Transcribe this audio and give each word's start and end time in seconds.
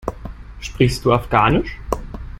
Sprichst 0.59 1.03
du 1.05 1.13
Afghanisch? 1.13 1.77